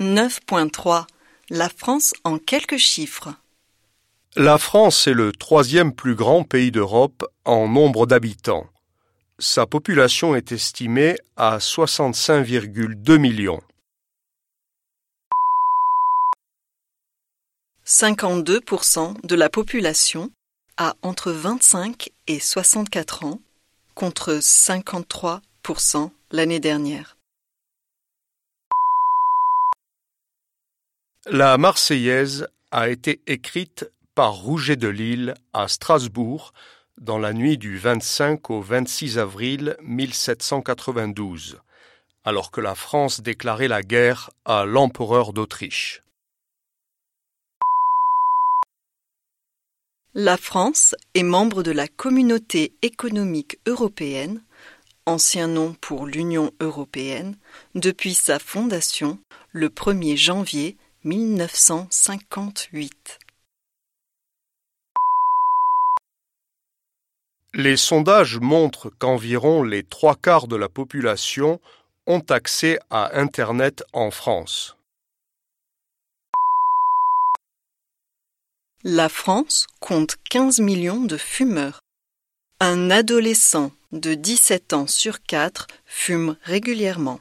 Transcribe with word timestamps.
9.3 0.00 1.04
La 1.50 1.68
France 1.68 2.14
en 2.24 2.38
quelques 2.38 2.78
chiffres. 2.78 3.34
La 4.34 4.56
France 4.56 5.06
est 5.06 5.12
le 5.12 5.30
troisième 5.30 5.92
plus 5.92 6.14
grand 6.14 6.42
pays 6.42 6.70
d'Europe 6.70 7.26
en 7.44 7.68
nombre 7.68 8.06
d'habitants. 8.06 8.66
Sa 9.38 9.66
population 9.66 10.34
est 10.34 10.52
estimée 10.52 11.16
à 11.36 11.58
65,2 11.58 13.18
millions. 13.18 13.60
52% 17.84 19.26
de 19.26 19.34
la 19.34 19.50
population 19.50 20.30
a 20.78 20.94
entre 21.02 21.30
25 21.30 22.08
et 22.26 22.40
64 22.40 23.24
ans 23.26 23.40
contre 23.94 24.36
53% 24.36 26.10
l'année 26.30 26.60
dernière. 26.60 27.18
La 31.26 31.58
Marseillaise 31.58 32.48
a 32.70 32.88
été 32.88 33.20
écrite 33.26 33.90
par 34.14 34.32
Rouget 34.32 34.76
de 34.76 34.88
Lille 34.88 35.34
à 35.52 35.68
Strasbourg 35.68 36.54
dans 36.96 37.18
la 37.18 37.34
nuit 37.34 37.58
du 37.58 37.76
25 37.76 38.48
au 38.48 38.62
26 38.62 39.18
avril 39.18 39.76
1792, 39.82 41.60
alors 42.24 42.50
que 42.50 42.62
la 42.62 42.74
France 42.74 43.20
déclarait 43.20 43.68
la 43.68 43.82
guerre 43.82 44.30
à 44.46 44.64
l'empereur 44.64 45.34
d'Autriche. 45.34 46.02
La 50.14 50.38
France 50.38 50.94
est 51.12 51.22
membre 51.22 51.62
de 51.62 51.70
la 51.70 51.86
Communauté 51.86 52.72
économique 52.80 53.58
européenne, 53.66 54.42
ancien 55.04 55.48
nom 55.48 55.74
pour 55.82 56.06
l'Union 56.06 56.50
européenne, 56.60 57.36
depuis 57.74 58.14
sa 58.14 58.38
fondation 58.38 59.18
le 59.52 59.68
1er 59.68 60.16
janvier 60.16 60.78
1958. 61.04 63.18
Les 67.54 67.76
sondages 67.76 68.38
montrent 68.38 68.90
qu'environ 68.90 69.62
les 69.62 69.82
trois 69.82 70.14
quarts 70.14 70.46
de 70.46 70.56
la 70.56 70.68
population 70.68 71.60
ont 72.06 72.24
accès 72.28 72.78
à 72.90 73.18
Internet 73.18 73.82
en 73.92 74.10
France. 74.10 74.76
La 78.84 79.08
France 79.08 79.66
compte 79.78 80.16
15 80.30 80.60
millions 80.60 81.04
de 81.04 81.16
fumeurs. 81.16 81.80
Un 82.60 82.90
adolescent 82.90 83.72
de 83.92 84.14
17 84.14 84.72
ans 84.72 84.86
sur 84.86 85.22
4 85.22 85.66
fume 85.86 86.36
régulièrement. 86.42 87.20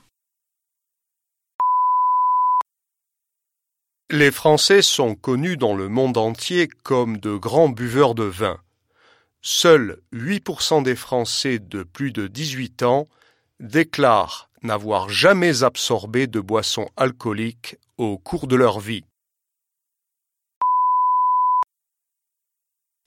Les 4.12 4.32
Français 4.32 4.82
sont 4.82 5.14
connus 5.14 5.56
dans 5.56 5.76
le 5.76 5.88
monde 5.88 6.18
entier 6.18 6.68
comme 6.68 7.18
de 7.18 7.36
grands 7.36 7.70
buveurs 7.70 8.16
de 8.16 8.24
vin. 8.24 8.60
Seuls 9.44 10.02
8% 10.14 10.82
des 10.82 10.96
Français 10.96 11.60
de 11.60 11.84
plus 11.84 12.12
de 12.12 12.26
18 12.26 12.82
ans 12.82 13.08
déclarent 13.60 14.50
n'avoir 14.64 15.10
jamais 15.10 15.62
absorbé 15.62 16.26
de 16.26 16.40
boissons 16.40 16.90
alcooliques 16.98 17.78
au 18.00 18.18
cours 18.18 18.48
de 18.48 18.56
leur 18.56 18.80
vie. 18.80 19.04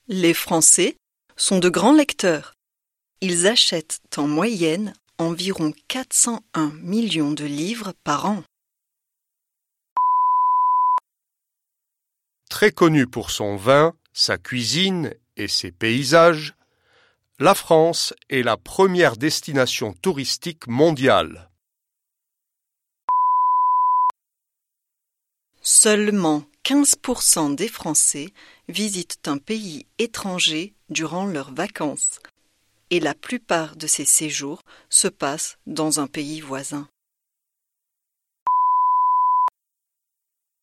Les 0.06 0.34
Français 0.34 0.94
sont 1.36 1.58
de 1.58 1.68
grands 1.68 1.94
lecteurs. 1.94 2.54
Ils 3.20 3.48
achètent 3.48 4.00
en 4.16 4.28
moyenne 4.28 4.94
environ 5.18 5.72
401 5.88 6.70
millions 6.80 7.32
de 7.32 7.44
livres 7.44 7.92
par 8.04 8.26
an. 8.26 8.44
Très 12.52 12.70
connu 12.70 13.06
pour 13.06 13.30
son 13.30 13.56
vin, 13.56 13.94
sa 14.12 14.36
cuisine 14.36 15.14
et 15.38 15.48
ses 15.48 15.72
paysages, 15.72 16.54
la 17.38 17.54
France 17.54 18.12
est 18.28 18.42
la 18.42 18.58
première 18.58 19.16
destination 19.16 19.94
touristique 19.94 20.66
mondiale. 20.66 21.48
Seulement 25.62 26.44
15% 26.66 27.54
des 27.54 27.68
Français 27.68 28.28
visitent 28.68 29.28
un 29.28 29.38
pays 29.38 29.86
étranger 29.98 30.74
durant 30.90 31.24
leurs 31.24 31.54
vacances 31.54 32.20
et 32.90 33.00
la 33.00 33.14
plupart 33.14 33.76
de 33.76 33.86
ces 33.86 34.04
séjours 34.04 34.62
se 34.90 35.08
passent 35.08 35.56
dans 35.66 36.00
un 36.00 36.06
pays 36.06 36.42
voisin. 36.42 36.86